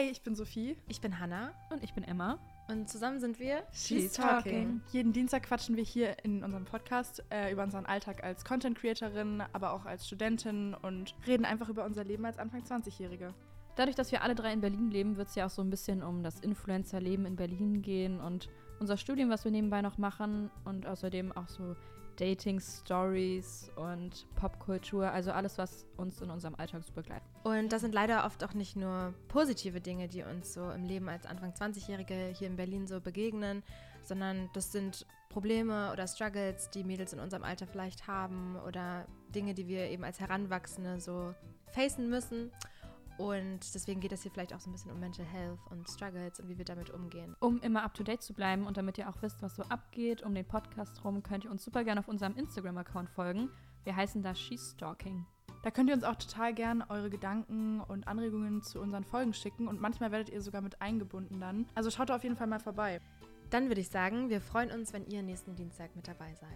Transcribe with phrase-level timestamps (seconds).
[0.00, 0.78] Hey, ich bin Sophie.
[0.88, 1.52] Ich bin Hannah.
[1.68, 2.38] Und ich bin Emma.
[2.68, 4.80] Und zusammen sind wir She's Talking.
[4.92, 9.42] Jeden Dienstag quatschen wir hier in unserem Podcast äh, über unseren Alltag als Content Creatorin,
[9.52, 13.34] aber auch als Studentin und reden einfach über unser Leben als Anfang 20-Jährige.
[13.80, 16.02] Dadurch, dass wir alle drei in Berlin leben, wird es ja auch so ein bisschen
[16.02, 20.86] um das Influencer-Leben in Berlin gehen und unser Studium, was wir nebenbei noch machen und
[20.86, 21.74] außerdem auch so
[22.16, 27.26] Dating-Stories und Popkultur, also alles, was uns in unserem Alltag so begleitet.
[27.42, 31.08] Und das sind leider oft auch nicht nur positive Dinge, die uns so im Leben
[31.08, 33.62] als Anfang 20-Jährige hier in Berlin so begegnen,
[34.02, 39.54] sondern das sind Probleme oder Struggles, die Mädels in unserem Alter vielleicht haben oder Dinge,
[39.54, 41.34] die wir eben als Heranwachsende so
[41.70, 42.50] facen müssen.
[43.20, 46.40] Und deswegen geht es hier vielleicht auch so ein bisschen um Mental Health und Struggles
[46.40, 47.36] und wie wir damit umgehen.
[47.40, 50.22] Um immer up to date zu bleiben und damit ihr auch wisst, was so abgeht
[50.22, 53.50] um den Podcast rum, könnt ihr uns super gerne auf unserem Instagram-Account folgen.
[53.84, 55.26] Wir heißen da She's Stalking.
[55.62, 59.68] Da könnt ihr uns auch total gern eure Gedanken und Anregungen zu unseren Folgen schicken
[59.68, 61.66] und manchmal werdet ihr sogar mit eingebunden dann.
[61.74, 63.02] Also schaut da auf jeden Fall mal vorbei.
[63.50, 66.48] Dann würde ich sagen, wir freuen uns, wenn ihr nächsten Dienstag mit dabei seid.